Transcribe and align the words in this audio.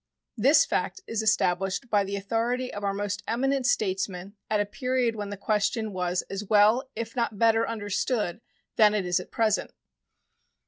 This 0.35 0.65
fact 0.65 1.01
is 1.05 1.21
established 1.21 1.87
by 1.91 2.03
the 2.03 2.15
authority 2.15 2.73
of 2.73 2.83
our 2.83 2.91
most 2.91 3.21
eminent 3.27 3.67
statesmen 3.67 4.35
at 4.49 4.59
a 4.59 4.65
period 4.65 5.15
when 5.15 5.29
the 5.29 5.37
question 5.37 5.93
was 5.93 6.23
as 6.23 6.43
well, 6.43 6.89
if 6.95 7.15
not 7.15 7.37
better, 7.37 7.69
understood 7.69 8.41
than 8.77 8.95
it 8.95 9.05
is 9.05 9.19
at 9.19 9.29
present. 9.29 9.69